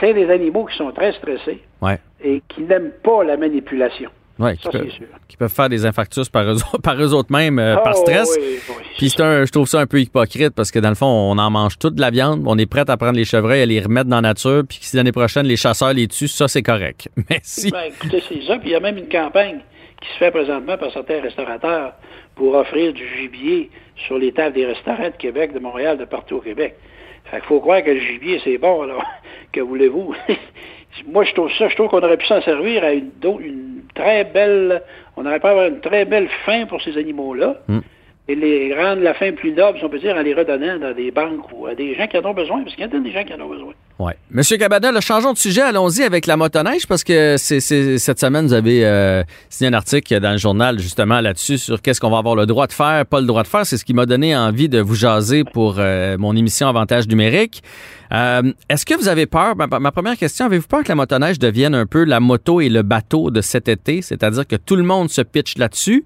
c'est 0.00 0.14
des 0.14 0.30
animaux 0.30 0.64
qui 0.66 0.76
sont 0.76 0.90
très 0.92 1.12
stressés 1.12 1.60
Ouais. 1.80 1.98
et 2.22 2.42
qui 2.48 2.62
n'aiment 2.62 2.92
pas 3.02 3.24
la 3.24 3.36
manipulation. 3.36 4.10
Ouais, 4.38 4.56
qui, 4.56 4.62
Ça, 4.62 4.70
peuvent, 4.70 4.84
c'est 4.88 4.96
sûr. 4.96 5.06
qui 5.26 5.36
peuvent 5.36 5.52
faire 5.52 5.68
des 5.68 5.84
infarctus 5.84 6.28
par 6.28 6.44
eux, 6.44 6.56
par 6.82 6.94
eux 7.00 7.12
autres 7.12 7.32
mêmes 7.32 7.58
euh, 7.58 7.74
par 7.76 7.94
Oh, 7.96 8.00
stress. 8.02 8.36
oui, 8.40 8.58
oui, 8.68 8.74
Puis 8.96 9.10
c'est 9.10 9.20
un, 9.20 9.44
je 9.44 9.50
trouve 9.50 9.66
ça 9.66 9.80
un 9.80 9.86
peu 9.86 10.00
hypocrite 10.00 10.50
parce 10.54 10.70
que 10.70 10.78
dans 10.78 10.90
le 10.90 10.94
fond, 10.94 11.06
on 11.06 11.36
en 11.38 11.50
mange 11.50 11.76
toute 11.78 11.96
de 11.96 12.00
la 12.00 12.10
viande, 12.10 12.44
on 12.46 12.56
est 12.56 12.66
prêt 12.66 12.84
à 12.88 12.96
prendre 12.96 13.16
les 13.16 13.24
chevreuils, 13.24 13.62
à 13.62 13.66
les 13.66 13.80
remettre 13.80 14.08
dans 14.08 14.16
la 14.20 14.22
nature, 14.28 14.62
puis 14.68 14.78
si 14.80 14.96
l'année 14.96 15.10
prochaine 15.10 15.44
les 15.46 15.56
chasseurs 15.56 15.92
les 15.92 16.06
tuent, 16.06 16.28
ça 16.28 16.46
c'est 16.46 16.62
correct. 16.62 17.08
Mais 17.28 17.40
si, 17.42 17.70
Ben, 17.72 17.86
écoutez, 17.88 18.22
c'est 18.28 18.42
ça. 18.46 18.58
Puis 18.58 18.68
il 18.68 18.72
y 18.72 18.76
a 18.76 18.80
même 18.80 18.96
une 18.98 19.08
campagne 19.08 19.58
qui 20.00 20.08
se 20.10 20.18
fait 20.18 20.30
présentement 20.30 20.76
par 20.76 20.92
certains 20.92 21.20
restaurateurs 21.20 21.92
pour 22.34 22.54
offrir 22.54 22.92
du 22.92 23.04
gibier 23.16 23.70
sur 24.06 24.18
les 24.18 24.32
tables 24.32 24.54
des 24.54 24.66
restaurants 24.66 25.10
de 25.10 25.16
Québec, 25.16 25.52
de 25.52 25.58
Montréal, 25.58 25.98
de 25.98 26.04
partout 26.04 26.36
au 26.36 26.40
Québec. 26.40 26.74
Fait 27.24 27.38
qu'il 27.38 27.46
faut 27.46 27.60
croire 27.60 27.82
que 27.82 27.90
le 27.90 28.00
gibier, 28.00 28.40
c'est 28.44 28.58
bon, 28.58 28.82
alors, 28.82 29.04
que 29.52 29.60
voulez-vous? 29.60 30.14
Moi, 31.06 31.24
je 31.24 31.34
trouve 31.34 31.52
ça, 31.52 31.68
je 31.68 31.74
trouve 31.74 31.88
qu'on 31.88 32.02
aurait 32.02 32.16
pu 32.16 32.26
s'en 32.26 32.40
servir 32.40 32.82
à 32.84 32.92
une, 32.92 33.10
une 33.22 33.82
très 33.94 34.24
belle, 34.24 34.82
on 35.16 35.26
aurait 35.26 35.40
pu 35.40 35.46
avoir 35.46 35.66
une 35.66 35.80
très 35.80 36.04
belle 36.04 36.28
fin 36.46 36.66
pour 36.66 36.80
ces 36.82 36.96
animaux-là. 36.96 37.56
Mm. 37.68 37.78
Et 38.30 38.34
les 38.34 38.74
rendre 38.74 39.02
la 39.02 39.14
fin 39.14 39.32
plus 39.32 39.52
noble, 39.52 39.78
si 39.78 39.84
on 39.84 39.88
peut 39.88 39.98
dire, 39.98 40.14
en 40.14 40.20
les 40.20 40.34
redonnant 40.34 40.78
dans 40.78 40.92
des 40.92 41.10
banques 41.10 41.50
ou 41.52 41.66
à 41.66 41.74
des 41.74 41.94
gens 41.94 42.06
qui 42.06 42.18
en 42.18 42.24
ont 42.26 42.34
besoin, 42.34 42.62
parce 42.62 42.74
qu'il 42.74 42.82
y 42.82 42.84
a 42.84 43.00
des 43.00 43.10
gens 43.10 43.24
qui 43.24 43.32
en 43.32 43.40
ont 43.40 43.48
besoin. 43.48 43.72
Ouais. 43.98 44.16
Monsieur 44.30 44.56
Cabana, 44.56 44.92
là, 44.92 45.00
changeons 45.00 45.32
de 45.32 45.38
sujet, 45.38 45.62
allons-y 45.62 46.02
avec 46.02 46.26
la 46.26 46.36
motoneige 46.36 46.86
parce 46.86 47.04
que 47.04 47.36
c'est, 47.38 47.60
cette 47.60 48.20
semaine, 48.20 48.46
vous 48.46 48.52
avez 48.52 48.84
euh, 48.84 49.22
signé 49.48 49.70
un 49.70 49.74
article 49.74 50.20
dans 50.20 50.32
le 50.32 50.38
journal 50.38 50.78
justement 50.78 51.20
là-dessus 51.20 51.58
sur 51.58 51.82
qu'est-ce 51.82 52.00
qu'on 52.00 52.10
va 52.10 52.18
avoir 52.18 52.34
le 52.34 52.46
droit 52.46 52.66
de 52.66 52.72
faire, 52.72 53.06
pas 53.06 53.20
le 53.20 53.26
droit 53.26 53.42
de 53.42 53.48
faire. 53.48 53.66
C'est 53.66 53.76
ce 53.76 53.84
qui 53.84 53.94
m'a 53.94 54.06
donné 54.06 54.36
envie 54.36 54.68
de 54.68 54.80
vous 54.80 54.94
jaser 54.94 55.44
pour 55.44 55.76
euh, 55.78 56.16
mon 56.18 56.36
émission 56.36 56.68
Avantage 56.68 57.08
numérique. 57.08 57.62
Euh, 58.12 58.52
est-ce 58.68 58.86
que 58.86 58.94
vous 58.94 59.08
avez 59.08 59.26
peur, 59.26 59.54
ma, 59.56 59.66
ma 59.66 59.92
première 59.92 60.16
question, 60.16 60.46
avez-vous 60.46 60.66
peur 60.66 60.82
que 60.82 60.88
la 60.88 60.94
motoneige 60.94 61.38
devienne 61.38 61.74
un 61.74 61.86
peu 61.86 62.04
la 62.04 62.20
moto 62.20 62.60
et 62.60 62.68
le 62.68 62.82
bateau 62.82 63.30
de 63.30 63.40
cet 63.40 63.68
été, 63.68 64.00
c'est-à-dire 64.02 64.46
que 64.46 64.56
tout 64.56 64.76
le 64.76 64.82
monde 64.82 65.10
se 65.10 65.20
pitche 65.20 65.58
là-dessus, 65.58 66.04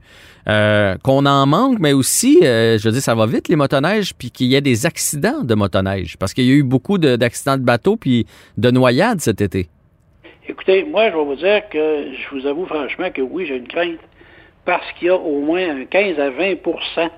euh, 0.48 0.96
qu'on 1.02 1.24
en 1.26 1.46
manque, 1.46 1.78
mais 1.78 1.92
aussi, 1.92 2.40
euh, 2.42 2.78
je 2.78 2.84
veux 2.88 2.92
dire, 2.92 3.02
ça 3.02 3.14
va 3.14 3.26
vite 3.26 3.48
les 3.48 3.56
motoneiges, 3.56 4.14
puis 4.14 4.30
qu'il 4.30 4.46
y 4.48 4.54
ait 4.54 4.60
des 4.60 4.86
accidents 4.86 5.42
de 5.42 5.54
motoneige, 5.54 6.16
parce 6.18 6.34
qu'il 6.34 6.44
y 6.44 6.50
a 6.50 6.54
eu 6.54 6.62
beaucoup 6.62 6.98
de- 6.98 7.16
d'accidents 7.16 7.56
de, 7.56 7.62
bateaux 7.62 7.96
puis 7.96 8.26
de 8.58 8.70
noyades 8.70 9.20
cet 9.20 9.40
été. 9.40 9.68
Écoutez, 10.48 10.82
moi, 10.84 11.10
je 11.10 11.16
vais 11.16 11.24
vous 11.24 11.36
dire 11.36 11.62
que 11.70 12.06
je 12.12 12.34
vous 12.36 12.46
avoue 12.46 12.66
franchement 12.66 13.10
que 13.10 13.22
oui, 13.22 13.46
j'ai 13.46 13.56
une 13.56 13.68
crainte 13.68 14.00
parce 14.64 14.84
qu'il 14.98 15.08
y 15.08 15.10
a 15.10 15.16
au 15.16 15.40
moins 15.40 15.76
un 15.76 15.84
15 15.84 16.18
à 16.18 16.30
20% 16.30 17.10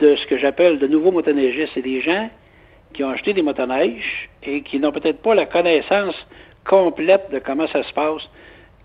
de 0.00 0.16
ce 0.16 0.26
que 0.26 0.38
j'appelle 0.38 0.78
de 0.78 0.86
nouveaux 0.86 1.12
motoneigistes. 1.12 1.72
C'est 1.74 1.82
des 1.82 2.00
gens 2.00 2.30
qui 2.94 3.04
ont 3.04 3.10
acheté 3.10 3.34
des 3.34 3.42
motoneiges 3.42 4.30
et 4.42 4.62
qui 4.62 4.78
n'ont 4.78 4.92
peut-être 4.92 5.20
pas 5.20 5.34
la 5.34 5.46
connaissance 5.46 6.14
complète 6.66 7.30
de 7.32 7.38
comment 7.38 7.66
ça 7.68 7.82
se 7.82 7.92
passe, 7.92 8.22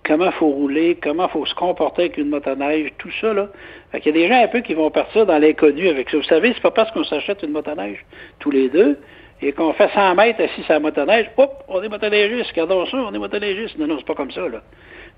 comment 0.05 0.31
faut 0.31 0.50
rouler, 0.50 0.98
comment 1.01 1.27
faut 1.29 1.45
se 1.45 1.55
comporter 1.55 2.03
avec 2.03 2.17
une 2.17 2.29
motoneige, 2.29 2.91
tout 2.98 3.12
ça, 3.22 3.33
là. 3.33 3.48
Fait 3.91 4.01
qu'il 4.01 4.15
y 4.15 4.19
a 4.19 4.22
des 4.22 4.27
gens 4.27 4.43
un 4.43 4.48
peu 4.48 4.62
qui 4.62 4.74
vont 4.74 4.91
partir 4.91 5.25
dans 5.25 5.38
l'inconnu 5.38 5.88
avec 5.88 6.10
ça. 6.10 6.17
Vous 6.17 6.24
savez, 6.24 6.53
c'est 6.53 6.62
pas 6.62 6.72
parce 6.72 6.91
qu'on 6.91 7.03
s'achète 7.03 7.43
une 7.43 7.51
motoneige 7.51 8.03
tous 8.39 8.51
les 8.51 8.69
deux 8.69 9.00
et 9.41 9.51
qu'on 9.51 9.74
fait 9.74 9.89
100 9.93 10.15
mètres 10.15 10.41
assis 10.41 10.63
sur 10.63 10.74
la 10.74 10.79
motoneige, 10.79 11.29
hop, 11.38 11.63
on 11.67 11.81
est 11.81 11.89
motoneigiste, 11.89 12.51
regardons 12.51 12.86
ça, 12.86 12.98
on 12.98 13.13
est 13.13 13.19
motoneigiste. 13.19 13.77
Non, 13.77 13.88
non, 13.88 13.98
c'est 13.98 14.05
pas 14.05 14.15
comme 14.15 14.31
ça, 14.31 14.41
là. 14.41 14.62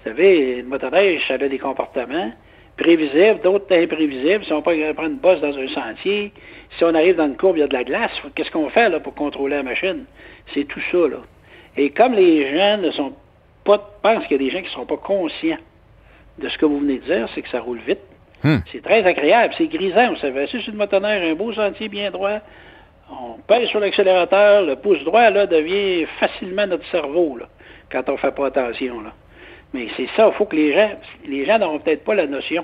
Vous 0.04 0.10
savez, 0.10 0.60
une 0.60 0.68
motoneige, 0.68 1.22
ça 1.28 1.36
a 1.36 1.38
des 1.38 1.60
comportements 1.60 2.32
prévisibles, 2.78 3.40
d'autres 3.44 3.74
imprévisibles. 3.76 4.44
Si 4.44 4.54
on 4.54 4.62
prendre 4.62 5.04
une 5.04 5.18
bosse 5.18 5.42
dans 5.42 5.58
un 5.58 5.68
sentier, 5.68 6.32
si 6.78 6.84
on 6.84 6.94
arrive 6.94 7.16
dans 7.16 7.28
une 7.28 7.38
courbe, 7.38 7.58
il 7.58 7.62
y 7.62 7.64
a 7.64 7.68
de 7.68 7.74
la 7.74 7.84
glace, 7.84 8.12
qu'est-ce 8.36 8.52
qu'on 8.52 8.70
fait, 8.70 8.90
là, 8.90 9.00
pour 9.00 9.16
contrôler 9.16 9.56
la 9.56 9.64
machine? 9.64 10.06
C'est 10.54 10.66
tout 10.66 10.82
ça, 10.92 10.98
là. 10.98 11.18
Et 11.78 11.90
comme 11.90 12.14
les 12.14 12.56
gens 12.56 12.78
ne 12.78 12.92
sont 12.92 13.12
pas, 13.12 13.18
pensent 13.66 14.24
qu'il 14.28 14.32
y 14.32 14.36
a 14.36 14.38
des 14.38 14.50
gens 14.50 14.60
qui 14.60 14.68
ne 14.68 14.72
sont 14.72 14.86
pas 14.86 14.98
conscients 14.98 15.58
de 16.38 16.50
ce 16.50 16.58
que 16.58 16.66
vous 16.66 16.80
venez 16.80 17.00
de 17.00 17.04
dire, 17.04 17.30
c'est 17.34 17.42
que 17.42 17.50
ça 17.50 17.60
roule 17.60 17.80
vite. 17.80 18.00
Hmm. 18.44 18.58
C'est 18.72 18.84
très 18.84 19.04
agréable, 19.06 19.54
c'est 19.58 19.68
grisant, 19.68 20.10
vous 20.10 20.18
savez. 20.18 20.44
Assis 20.44 20.62
sur 20.62 20.72
une 20.72 20.78
motoneige, 20.78 21.32
un 21.32 21.36
beau 21.36 21.54
sentier 21.54 21.90
bien 21.90 22.12
droit, 22.12 22.40
on 23.10 23.40
pèse 23.48 23.70
sur 23.70 23.80
l'accélérateur, 23.80 24.64
le 24.64 24.76
pouce 24.76 25.04
droit, 25.04 25.30
là, 25.30 25.46
devient 25.46 26.06
facilement 26.20 26.68
notre 26.68 26.86
cerveau, 26.88 27.38
là, 27.38 27.48
quand 27.92 28.08
on 28.10 28.14
ne 28.14 28.18
fait 28.18 28.36
pas 28.36 28.48
attention, 28.48 29.02
là. 29.02 29.14
Mais 29.74 29.88
c'est 29.98 30.08
ça, 30.16 30.30
il 30.32 30.38
faut 30.38 30.46
que 30.46 30.56
les 30.56 30.74
gens, 30.74 30.92
les 31.28 31.46
gens 31.46 31.60
n'auront 31.60 31.80
peut-être 31.80 32.04
pas 32.04 32.16
la 32.16 32.28
notion. 32.28 32.64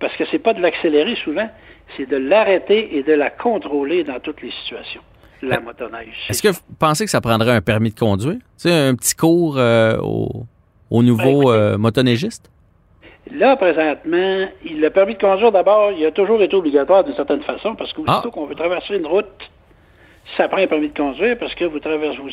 Parce 0.00 0.14
que 0.16 0.24
c'est 0.26 0.40
pas 0.40 0.52
de 0.52 0.60
l'accélérer 0.60 1.14
souvent, 1.16 1.48
c'est 1.96 2.06
de 2.06 2.16
l'arrêter 2.16 2.96
et 2.96 3.02
de 3.02 3.12
la 3.12 3.30
contrôler 3.30 4.04
dans 4.04 4.20
toutes 4.20 4.42
les 4.42 4.50
situations. 4.50 5.02
La 5.42 5.60
motoneige. 5.60 6.26
Est-ce 6.28 6.42
que 6.42 6.48
vous 6.48 6.60
pensez 6.78 7.04
que 7.04 7.10
ça 7.10 7.20
prendrait 7.20 7.52
un 7.52 7.60
permis 7.60 7.90
de 7.90 7.98
conduire? 7.98 8.34
Tu 8.36 8.40
sais, 8.56 8.72
un 8.72 8.94
petit 8.94 9.14
cours 9.14 9.56
euh, 9.58 9.98
aux 10.02 10.46
au 10.90 11.02
nouveaux 11.02 11.44
Ben, 11.50 11.50
euh, 11.50 11.78
motoneigistes? 11.78 12.50
Là, 13.32 13.56
présentement, 13.56 14.46
le 14.64 14.88
permis 14.88 15.14
de 15.14 15.20
conduire, 15.20 15.50
d'abord, 15.52 15.90
il 15.92 16.06
a 16.06 16.12
toujours 16.12 16.40
été 16.42 16.54
obligatoire 16.54 17.02
d'une 17.04 17.14
certaine 17.16 17.42
façon, 17.42 17.74
parce 17.74 17.92
qu'aussitôt 17.92 18.28
Ah. 18.28 18.30
qu'on 18.32 18.46
veut 18.46 18.54
traverser 18.54 18.96
une 18.96 19.06
route, 19.06 19.26
ça 20.36 20.48
prend 20.48 20.58
un 20.58 20.66
permis 20.68 20.88
de 20.90 20.96
conduire, 20.96 21.36
parce 21.38 21.54
que 21.54 21.64
vous 21.64 21.80
traversez 21.80 22.18
vous 22.18 22.28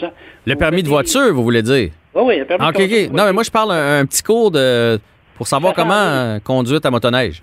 Le 0.45 0.53
vous 0.53 0.59
permis 0.59 0.83
de 0.83 0.87
voiture, 0.87 1.33
vous 1.33 1.43
voulez 1.43 1.63
dire? 1.63 1.89
Oui, 2.13 2.21
oui, 2.25 2.37
le 2.39 2.45
permis 2.45 2.63
Ah, 2.67 2.71
de 2.71 2.77
conduire. 2.77 3.07
OK. 3.09 3.13
Non, 3.17 3.25
mais 3.25 3.33
moi, 3.33 3.43
je 3.43 3.51
parle 3.51 3.71
un, 3.71 3.99
un 4.01 4.05
petit 4.05 4.21
cours 4.23 4.51
de 4.51 4.99
pour 5.35 5.47
savoir 5.47 5.73
Ça 5.75 5.81
comment 5.81 5.93
euh, 5.95 6.39
conduire 6.39 6.79
ta 6.79 6.91
motoneige. 6.91 7.41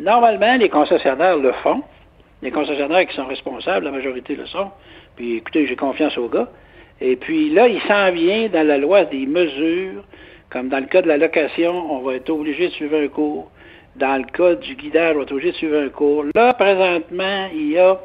Normalement, 0.00 0.56
les 0.56 0.68
concessionnaires 0.68 1.36
le 1.36 1.52
font. 1.62 1.82
les 2.40 2.50
concessionnaires 2.52 3.06
qui 3.06 3.14
sont 3.14 3.26
responsables, 3.26 3.84
la 3.84 3.90
majorité 3.92 4.34
le 4.36 4.46
sont. 4.46 4.70
Puis 5.16 5.36
écoutez, 5.36 5.66
j'ai 5.66 5.76
confiance 5.76 6.16
aux 6.18 6.28
gars. 6.28 6.48
Et 7.00 7.16
puis 7.16 7.50
là, 7.50 7.68
il 7.68 7.80
s'en 7.82 8.12
vient 8.12 8.48
dans 8.48 8.66
la 8.66 8.78
loi 8.78 9.04
des 9.04 9.26
mesures, 9.26 10.04
comme 10.50 10.68
dans 10.68 10.78
le 10.78 10.86
cas 10.86 11.02
de 11.02 11.08
la 11.08 11.16
location, 11.16 11.92
on 11.92 12.00
va 12.02 12.14
être 12.14 12.30
obligé 12.30 12.68
de 12.68 12.72
suivre 12.72 12.96
un 12.96 13.08
cours. 13.08 13.50
Dans 13.96 14.16
le 14.16 14.24
cas 14.24 14.54
du 14.54 14.74
guidage, 14.74 15.14
on 15.14 15.18
va 15.18 15.22
être 15.24 15.32
obligé 15.32 15.52
de 15.52 15.56
suivre 15.56 15.78
un 15.78 15.88
cours. 15.88 16.24
Là, 16.34 16.54
présentement, 16.54 17.48
il 17.54 17.72
y 17.72 17.78
a 17.78 18.00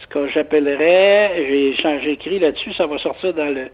ce 0.00 0.06
que 0.06 0.26
j'appellerais, 0.28 1.74
j'ai 2.02 2.12
écrit 2.12 2.38
là-dessus, 2.38 2.72
ça 2.72 2.86
va 2.86 2.98
sortir 2.98 3.34
dans 3.34 3.52
le 3.52 3.68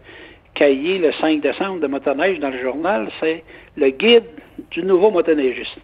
cahier 0.53 0.97
le 0.97 1.11
5 1.13 1.39
décembre 1.41 1.79
de 1.79 1.87
motoneige 1.87 2.39
dans 2.39 2.49
le 2.49 2.59
journal, 2.59 3.07
c'est 3.19 3.43
le 3.75 3.89
guide 3.91 4.25
du 4.71 4.83
nouveau 4.83 5.11
motoneigiste. 5.11 5.77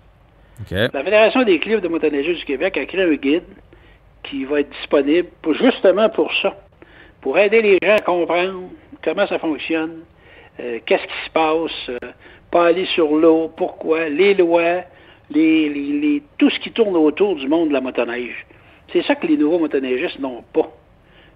La 0.69 1.03
Fédération 1.03 1.43
des 1.43 1.59
clubs 1.59 1.81
de 1.81 1.87
motoneigistes 1.87 2.39
du 2.39 2.45
Québec 2.45 2.77
a 2.77 2.85
créé 2.85 3.03
un 3.03 3.13
guide 3.13 3.43
qui 4.23 4.45
va 4.45 4.61
être 4.61 4.69
disponible 4.69 5.29
justement 5.61 6.09
pour 6.09 6.33
ça, 6.41 6.55
pour 7.23 7.39
aider 7.39 7.61
les 7.61 7.79
gens 7.81 7.95
à 7.95 7.99
comprendre 8.01 8.69
comment 9.01 9.25
ça 9.27 9.39
fonctionne, 9.39 10.01
euh, 10.59 10.79
qu'est-ce 10.85 11.03
qui 11.03 11.25
se 11.25 11.31
passe, 11.31 11.89
euh, 11.89 12.11
pas 12.51 12.67
aller 12.67 12.85
sur 12.87 13.15
l'eau, 13.15 13.49
pourquoi, 13.55 14.09
les 14.09 14.33
lois, 14.33 14.83
les, 15.31 16.21
tout 16.37 16.49
ce 16.49 16.59
qui 16.59 16.71
tourne 16.71 16.95
autour 16.97 17.35
du 17.37 17.47
monde 17.47 17.69
de 17.69 17.73
la 17.73 17.81
motoneige. 17.81 18.45
C'est 18.91 19.03
ça 19.03 19.15
que 19.15 19.25
les 19.25 19.37
nouveaux 19.37 19.57
motoneigistes 19.57 20.19
n'ont 20.19 20.43
pas. 20.53 20.69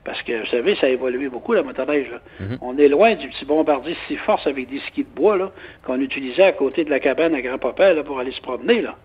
Parce 0.04 0.22
que, 0.24 0.42
vous 0.42 0.48
savez, 0.48 0.76
ça 0.76 0.88
a 0.88 0.90
évolué 0.90 1.30
beaucoup, 1.30 1.54
la 1.54 1.64
motoneige. 1.64 2.12
Mhm. 2.40 2.58
On 2.62 2.78
est 2.78 2.90
loin 2.90 3.16
du 3.16 3.30
petit 3.30 3.46
bombardier 3.46 3.96
si 4.08 4.18
force 4.18 4.46
avec 4.46 4.70
des 4.70 4.80
skis 4.88 5.04
de 5.06 5.10
bois 5.16 5.52
qu'on 5.86 6.00
utilisait 6.02 6.44
à 6.44 6.52
côté 6.52 6.84
de 6.84 6.90
la 6.90 7.00
cabane 7.00 7.34
à 7.34 7.42
grand-papa 7.42 8.04
pour 8.04 8.20
aller 8.20 8.32
se 8.34 8.42
promener. 8.42 8.82
là. 8.82 8.96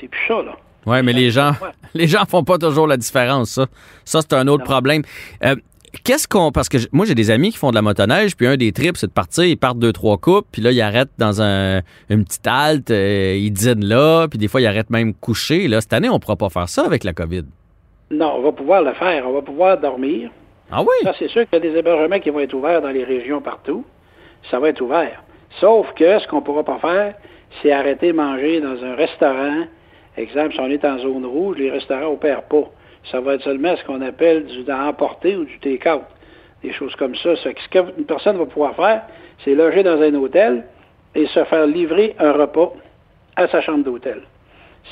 C'est 0.00 0.08
plus 0.08 0.26
ça. 0.28 0.42
là. 0.42 0.56
Oui, 0.84 1.02
mais 1.02 1.12
les 1.12 1.30
gens, 1.30 1.52
les 1.94 2.06
gens 2.06 2.24
font 2.26 2.44
pas 2.44 2.58
toujours 2.58 2.86
la 2.86 2.96
différence, 2.96 3.50
ça. 3.50 3.66
Ça, 4.04 4.20
c'est 4.20 4.34
un 4.34 4.46
autre 4.48 4.64
problème. 4.64 5.02
Euh, 5.42 5.56
qu'est-ce 6.04 6.26
qu'on. 6.28 6.52
Parce 6.52 6.68
que 6.68 6.78
moi, 6.92 7.06
j'ai 7.06 7.14
des 7.14 7.30
amis 7.30 7.50
qui 7.50 7.58
font 7.58 7.70
de 7.70 7.74
la 7.74 7.82
motoneige, 7.82 8.36
puis 8.36 8.46
un 8.46 8.56
des 8.56 8.72
trips, 8.72 8.96
c'est 8.96 9.06
de 9.06 9.12
partir, 9.12 9.44
ils 9.44 9.56
partent 9.56 9.78
deux, 9.78 9.92
trois 9.92 10.18
coupes, 10.18 10.46
puis 10.50 10.62
là, 10.62 10.72
ils 10.72 10.80
arrêtent 10.80 11.12
dans 11.18 11.42
un, 11.42 11.82
une 12.08 12.24
petite 12.24 12.46
halte, 12.46 12.90
euh, 12.90 13.36
ils 13.36 13.50
dînent 13.50 13.84
là, 13.84 14.26
puis 14.28 14.38
des 14.38 14.48
fois, 14.48 14.60
ils 14.60 14.66
arrêtent 14.66 14.90
même 14.90 15.14
coucher. 15.14 15.68
Là, 15.68 15.80
cette 15.80 15.92
année, 15.92 16.08
on 16.08 16.14
ne 16.14 16.18
pourra 16.18 16.36
pas 16.36 16.48
faire 16.48 16.68
ça 16.68 16.84
avec 16.84 17.04
la 17.04 17.12
COVID. 17.12 17.44
Non, 18.10 18.34
on 18.36 18.42
va 18.42 18.52
pouvoir 18.52 18.82
le 18.82 18.92
faire. 18.94 19.26
On 19.28 19.32
va 19.32 19.42
pouvoir 19.42 19.78
dormir. 19.78 20.30
Ah 20.70 20.82
oui? 20.82 20.94
Ça, 21.02 21.12
c'est 21.18 21.28
sûr 21.28 21.48
qu'il 21.48 21.62
y 21.62 21.66
a 21.66 21.70
des 21.70 21.78
hébergements 21.78 22.18
qui 22.18 22.30
vont 22.30 22.40
être 22.40 22.54
ouverts 22.54 22.82
dans 22.82 22.90
les 22.90 23.04
régions 23.04 23.40
partout. 23.40 23.84
Ça 24.50 24.58
va 24.58 24.68
être 24.68 24.80
ouvert. 24.80 25.22
Sauf 25.60 25.92
que 25.94 26.18
ce 26.18 26.26
qu'on 26.28 26.36
ne 26.36 26.42
pourra 26.42 26.64
pas 26.64 26.78
faire, 26.78 27.14
c'est 27.62 27.72
arrêter 27.72 28.08
de 28.08 28.12
manger 28.12 28.60
dans 28.60 28.82
un 28.84 28.94
restaurant. 28.94 29.64
Exemple, 30.16 30.52
si 30.54 30.60
on 30.60 30.66
est 30.66 30.84
en 30.84 30.98
zone 30.98 31.24
rouge, 31.26 31.56
les 31.58 31.70
restaurants 31.70 32.10
n'opèrent 32.10 32.44
pas. 32.44 32.70
Ça 33.10 33.20
va 33.20 33.34
être 33.34 33.42
seulement 33.42 33.76
ce 33.76 33.84
qu'on 33.84 34.00
appelle 34.02 34.46
du 34.46 34.70
emporter 34.70 35.36
ou 35.36 35.44
du 35.44 35.58
take-out. 35.58 36.02
Des 36.62 36.72
choses 36.72 36.94
comme 36.96 37.14
ça. 37.16 37.36
Ce 37.36 37.48
qu'une 37.48 38.04
personne 38.06 38.36
va 38.36 38.46
pouvoir 38.46 38.74
faire, 38.74 39.02
c'est 39.44 39.54
loger 39.54 39.82
dans 39.82 40.00
un 40.00 40.14
hôtel 40.14 40.64
et 41.14 41.26
se 41.26 41.44
faire 41.44 41.66
livrer 41.66 42.14
un 42.18 42.32
repas 42.32 42.72
à 43.36 43.48
sa 43.48 43.60
chambre 43.60 43.84
d'hôtel. 43.84 44.22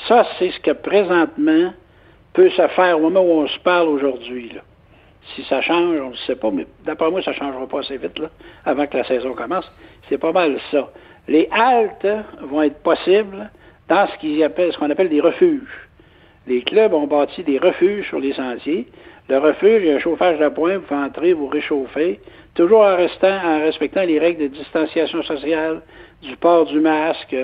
Ça, 0.07 0.25
c'est 0.37 0.51
ce 0.51 0.59
que 0.59 0.71
présentement 0.71 1.73
peut 2.33 2.49
se 2.49 2.67
faire 2.69 2.97
au 2.97 3.01
moment 3.01 3.21
où 3.21 3.41
on 3.41 3.47
se 3.47 3.59
parle 3.59 3.87
aujourd'hui. 3.87 4.51
Si 5.33 5.43
ça 5.45 5.61
change, 5.61 5.99
on 5.99 6.11
ne 6.11 6.15
sait 6.27 6.35
pas, 6.35 6.51
mais 6.51 6.67
d'après 6.85 7.09
moi, 7.09 7.21
ça 7.23 7.31
ne 7.31 7.35
changera 7.35 7.65
pas 7.67 7.79
assez 7.79 7.97
vite 7.97 8.19
là, 8.19 8.29
avant 8.65 8.85
que 8.85 8.97
la 8.97 9.03
saison 9.05 9.33
commence. 9.33 9.69
C'est 10.07 10.19
pas 10.19 10.31
mal 10.31 10.59
ça. 10.71 10.89
Les 11.27 11.47
haltes 11.51 12.07
vont 12.41 12.61
être 12.61 12.81
possibles 12.83 13.49
dans 13.87 14.07
ce 14.07 14.19
qu'on 14.19 14.45
appelle, 14.45 14.73
ce 14.73 14.77
qu'on 14.77 14.89
appelle 14.89 15.09
des 15.09 15.21
refuges. 15.21 15.84
Les 16.47 16.61
clubs 16.61 16.93
ont 16.93 17.07
bâti 17.07 17.43
des 17.43 17.57
refuges 17.57 18.07
sur 18.07 18.19
les 18.19 18.33
sentiers. 18.33 18.87
Le 19.29 19.39
refuge, 19.39 19.87
a 19.89 19.95
un 19.95 19.99
chauffage 19.99 20.37
de 20.37 20.47
pointe, 20.49 20.81
vous 20.87 20.95
entrer, 20.95 21.33
vous 21.33 21.47
réchauffer, 21.47 22.19
toujours 22.53 22.81
en, 22.81 22.95
restant, 22.95 23.39
en 23.43 23.59
respectant 23.59 24.03
les 24.03 24.19
règles 24.19 24.43
de 24.43 24.47
distanciation 24.47 25.23
sociale, 25.23 25.81
du 26.21 26.35
port 26.37 26.65
du 26.65 26.79
masque. 26.79 27.35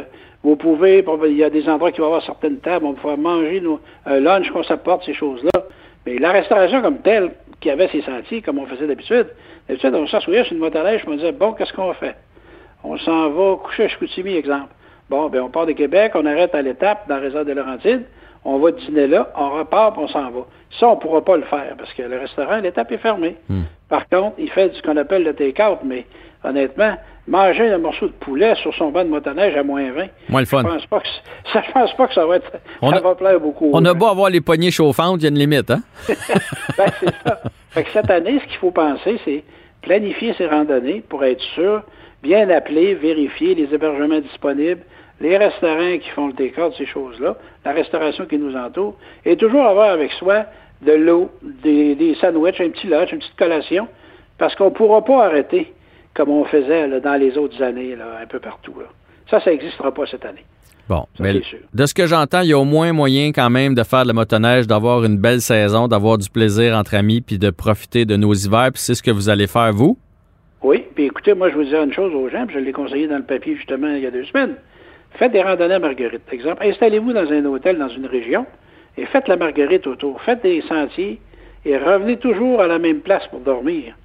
Vous 0.43 0.55
pouvez, 0.55 1.03
il 1.27 1.37
y 1.37 1.43
a 1.43 1.49
des 1.49 1.67
endroits 1.67 1.91
qui 1.91 1.99
vont 1.99 2.07
avoir 2.07 2.23
certaines 2.23 2.59
tables, 2.59 2.85
on 2.85 2.93
va 2.93 3.15
manger 3.15 3.63
un 4.05 4.19
lunch 4.19 4.49
qu'on 4.51 4.63
s'apporte, 4.63 5.05
ces 5.05 5.13
choses-là. 5.13 5.63
Mais 6.05 6.17
la 6.17 6.31
restauration 6.31 6.81
comme 6.81 6.99
telle, 6.99 7.31
qui 7.59 7.69
avait 7.69 7.87
ses 7.89 8.01
sentiers, 8.01 8.41
comme 8.41 8.57
on 8.57 8.65
faisait 8.65 8.87
d'habitude, 8.87 9.27
d'habitude, 9.67 9.93
on 9.93 10.07
s'assoyait 10.07 10.43
sur 10.43 10.53
une 10.53 10.59
motoneige, 10.59 11.03
on 11.07 11.15
disait, 11.15 11.31
bon, 11.31 11.53
qu'est-ce 11.53 11.73
qu'on 11.73 11.93
fait? 11.93 12.15
On 12.83 12.97
s'en 12.97 13.29
va 13.29 13.57
coucher 13.57 13.83
à 13.83 13.87
Chicoutimi, 13.87 14.35
exemple. 14.35 14.69
Bon, 15.09 15.29
ben 15.29 15.41
on 15.41 15.49
part 15.49 15.65
de 15.65 15.73
Québec, 15.73 16.13
on 16.15 16.25
arrête 16.25 16.55
à 16.55 16.61
l'étape 16.61 17.07
dans 17.07 17.15
la 17.15 17.21
réserve 17.21 17.45
de 17.45 17.53
Laurentides, 17.53 18.05
on 18.43 18.57
va 18.59 18.71
dîner 18.71 19.07
là, 19.07 19.31
on 19.35 19.51
repart, 19.51 19.93
puis 19.93 20.03
on 20.03 20.07
s'en 20.07 20.31
va. 20.31 20.45
Ça, 20.79 20.87
on 20.87 20.95
ne 20.95 20.99
pourra 20.99 21.23
pas 21.23 21.37
le 21.37 21.43
faire 21.43 21.75
parce 21.77 21.93
que 21.93 22.03
le 22.03 22.17
restaurant, 22.17 22.57
l'étape 22.57 22.91
est 22.91 22.97
fermée. 22.97 23.35
Hmm. 23.49 23.63
Par 23.89 24.07
contre, 24.07 24.35
il 24.39 24.49
fait 24.49 24.73
ce 24.73 24.81
qu'on 24.81 24.97
appelle 24.97 25.23
le 25.23 25.33
take-out, 25.33 25.79
mais 25.83 26.05
honnêtement, 26.43 26.95
manger 27.27 27.69
un 27.69 27.77
morceau 27.77 28.07
de 28.07 28.13
poulet 28.13 28.55
sur 28.55 28.73
son 28.75 28.89
banc 28.89 29.03
de 29.03 29.09
motoneige 29.09 29.55
à 29.55 29.63
moins 29.63 29.91
20, 29.91 30.05
Moins 30.29 30.39
le 30.39 30.45
fun. 30.45 30.63
Je 30.63 30.67
pense 30.67 30.85
pas 30.87 30.99
que 30.99 31.07
ça, 31.53 31.63
je 31.67 31.71
pense 31.71 31.93
pas 31.93 32.07
que 32.07 32.13
ça 32.13 32.25
va 32.25 32.37
être, 32.37 32.51
ça 32.81 32.99
va 32.99 33.15
plaire 33.15 33.39
beaucoup. 33.39 33.69
On 33.73 33.85
a 33.85 33.93
beau 33.93 34.07
avoir 34.07 34.29
les 34.29 34.41
poignées 34.41 34.71
chauffantes, 34.71 35.21
il 35.21 35.23
y 35.23 35.25
a 35.25 35.29
une 35.29 35.39
limite, 35.39 35.69
hein? 35.69 35.81
ben, 36.07 36.87
c'est 36.99 37.15
ça. 37.23 37.41
Fait 37.71 37.83
que 37.83 37.91
cette 37.91 38.09
année, 38.09 38.39
ce 38.39 38.47
qu'il 38.47 38.57
faut 38.57 38.71
penser, 38.71 39.19
c'est 39.23 39.43
planifier 39.81 40.33
ses 40.37 40.47
randonnées 40.47 41.03
pour 41.07 41.23
être 41.23 41.41
sûr, 41.55 41.83
bien 42.23 42.49
appeler, 42.49 42.95
vérifier 42.95 43.55
les 43.55 43.73
hébergements 43.73 44.19
disponibles, 44.19 44.81
les 45.21 45.37
restaurants 45.37 45.97
qui 45.99 46.09
font 46.09 46.27
le 46.27 46.33
take-out, 46.33 46.73
ces 46.77 46.85
choses-là, 46.85 47.37
la 47.63 47.71
restauration 47.71 48.25
qui 48.25 48.37
nous 48.37 48.55
entoure, 48.55 48.95
et 49.25 49.37
toujours 49.37 49.65
avoir 49.65 49.91
avec 49.91 50.11
soi 50.13 50.45
de 50.81 50.93
l'eau, 50.93 51.29
des, 51.63 51.95
des 51.95 52.15
sandwichs, 52.15 52.59
un 52.59 52.69
petit 52.69 52.87
lunch, 52.87 53.11
une 53.11 53.19
petite 53.19 53.37
collation, 53.37 53.87
parce 54.37 54.55
qu'on 54.55 54.65
ne 54.65 54.69
pourra 54.71 55.05
pas 55.05 55.25
arrêter 55.25 55.71
comme 56.13 56.29
on 56.29 56.43
faisait 56.45 56.99
dans 56.99 57.15
les 57.15 57.37
autres 57.37 57.61
années, 57.61 57.93
un 57.93 58.25
peu 58.27 58.39
partout. 58.39 58.73
Ça, 59.29 59.39
ça 59.39 59.51
n'existera 59.51 59.93
pas 59.93 60.05
cette 60.07 60.25
année. 60.25 60.43
Bon, 60.89 61.05
mais 61.19 61.41
de 61.73 61.85
ce 61.85 61.93
que 61.93 62.05
j'entends, 62.05 62.41
il 62.41 62.49
y 62.49 62.53
a 62.53 62.57
au 62.57 62.65
moins 62.65 62.91
moyen 62.91 63.31
quand 63.31 63.49
même 63.49 63.75
de 63.75 63.83
faire 63.83 64.03
de 64.03 64.07
la 64.07 64.13
motoneige, 64.13 64.67
d'avoir 64.67 65.05
une 65.05 65.17
belle 65.17 65.39
saison, 65.39 65.87
d'avoir 65.87 66.17
du 66.17 66.29
plaisir 66.29 66.75
entre 66.75 66.95
amis, 66.95 67.21
puis 67.21 67.37
de 67.37 67.49
profiter 67.49 68.03
de 68.03 68.17
nos 68.17 68.33
hivers. 68.33 68.71
Puis 68.73 68.81
c'est 68.81 68.95
ce 68.95 69.03
que 69.03 69.11
vous 69.11 69.29
allez 69.29 69.47
faire, 69.47 69.71
vous? 69.71 69.97
Oui, 70.61 70.83
puis 70.93 71.05
écoutez, 71.05 71.33
moi, 71.33 71.49
je 71.49 71.55
vous 71.55 71.63
disais 71.63 71.81
une 71.81 71.93
chose 71.93 72.13
aux 72.13 72.27
gens, 72.27 72.45
puis 72.45 72.55
je 72.55 72.59
l'ai 72.59 72.73
conseillé 72.73 73.07
dans 73.07 73.17
le 73.17 73.23
papier 73.23 73.55
justement 73.55 73.87
il 73.87 74.01
y 74.01 74.05
a 74.05 74.11
deux 74.11 74.25
semaines. 74.25 74.55
Faites 75.13 75.31
des 75.31 75.41
randonnées 75.41 75.75
à 75.75 75.79
Marguerite, 75.79 76.23
par 76.23 76.33
exemple. 76.33 76.63
Installez-vous 76.65 77.13
dans 77.13 77.31
un 77.31 77.45
hôtel 77.45 77.77
dans 77.77 77.89
une 77.89 78.05
région 78.05 78.45
et 78.97 79.05
faites 79.05 79.27
la 79.27 79.37
Marguerite 79.37 79.87
autour. 79.87 80.21
Faites 80.21 80.41
des 80.41 80.61
sentiers 80.61 81.19
et 81.65 81.77
revenez 81.77 82.17
toujours 82.17 82.61
à 82.61 82.67
la 82.67 82.79
même 82.79 83.01
place 83.01 83.25
pour 83.27 83.39
dormir. 83.39 83.95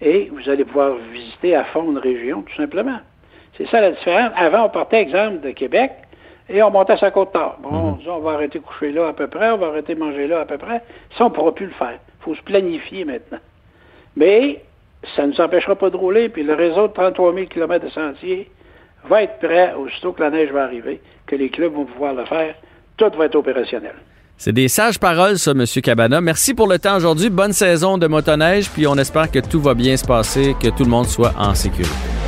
Et 0.00 0.30
vous 0.32 0.48
allez 0.50 0.64
pouvoir 0.64 0.94
visiter 1.12 1.54
à 1.54 1.64
fond 1.64 1.90
une 1.90 1.98
région, 1.98 2.42
tout 2.42 2.56
simplement. 2.56 2.98
C'est 3.56 3.68
ça 3.68 3.80
la 3.80 3.92
différence. 3.92 4.32
Avant, 4.36 4.66
on 4.66 4.68
partait, 4.68 5.00
exemple, 5.00 5.40
de 5.40 5.50
Québec 5.50 5.92
et 6.48 6.62
on 6.62 6.70
montait 6.70 6.96
sa 6.96 7.10
côte 7.10 7.32
tard. 7.32 7.58
Bon, 7.62 7.92
mhm. 7.92 7.98
on 8.08 8.18
va 8.18 8.32
arrêter 8.32 8.58
de 8.58 8.64
coucher 8.64 8.92
là 8.92 9.08
à 9.08 9.12
peu 9.12 9.26
près, 9.28 9.50
on 9.50 9.58
va 9.58 9.68
arrêter 9.68 9.94
de 9.94 10.00
manger 10.00 10.26
là 10.26 10.40
à 10.40 10.44
peu 10.44 10.58
près. 10.58 10.82
Ça, 11.16 11.24
on 11.24 11.28
ne 11.28 11.34
pourra 11.34 11.54
plus 11.54 11.66
le 11.66 11.72
faire. 11.72 11.98
Il 12.20 12.24
faut 12.24 12.34
se 12.34 12.42
planifier 12.42 13.04
maintenant. 13.04 13.38
Mais 14.16 14.62
ça 15.16 15.22
ne 15.22 15.32
nous 15.32 15.40
empêchera 15.40 15.76
pas 15.76 15.90
de 15.90 15.96
rouler, 15.96 16.28
puis 16.28 16.42
le 16.42 16.54
réseau 16.54 16.88
de 16.88 16.92
33 16.92 17.34
000 17.34 17.46
km 17.46 17.84
de 17.84 17.90
sentiers 17.90 18.50
va 19.08 19.22
être 19.22 19.38
prêt 19.38 19.74
aussitôt 19.74 20.12
que 20.12 20.22
la 20.22 20.30
neige 20.30 20.50
va 20.50 20.64
arriver, 20.64 21.00
que 21.26 21.36
les 21.36 21.50
clubs 21.50 21.72
vont 21.72 21.84
pouvoir 21.84 22.14
le 22.14 22.24
faire. 22.24 22.54
Tout 22.96 23.10
va 23.16 23.26
être 23.26 23.34
opérationnel. 23.34 23.94
C'est 24.36 24.52
des 24.52 24.68
sages 24.68 24.98
paroles, 24.98 25.38
ça, 25.38 25.52
M. 25.52 25.64
Cabana. 25.82 26.20
Merci 26.20 26.54
pour 26.54 26.66
le 26.66 26.78
temps 26.78 26.96
aujourd'hui. 26.96 27.30
Bonne 27.30 27.52
saison 27.52 27.96
de 27.98 28.06
motoneige, 28.06 28.68
puis 28.70 28.86
on 28.86 28.96
espère 28.96 29.30
que 29.30 29.38
tout 29.38 29.60
va 29.60 29.74
bien 29.74 29.96
se 29.96 30.04
passer, 30.04 30.56
que 30.60 30.68
tout 30.68 30.84
le 30.84 30.90
monde 30.90 31.06
soit 31.06 31.32
en 31.38 31.54
sécurité. 31.54 32.21